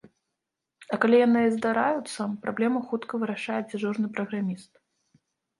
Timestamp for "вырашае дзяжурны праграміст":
3.25-4.71